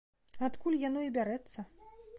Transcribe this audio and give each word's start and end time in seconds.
Адкуль 0.47 0.79
яно 0.87 1.05
і 1.11 1.15
бярэцца. 1.19 1.59